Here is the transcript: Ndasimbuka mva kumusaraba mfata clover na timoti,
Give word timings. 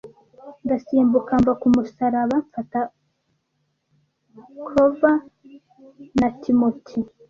Ndasimbuka 0.65 1.31
mva 1.41 1.53
kumusaraba 1.61 2.35
mfata 2.45 2.79
clover 4.67 5.17
na 6.19 6.27
timoti, 6.41 6.99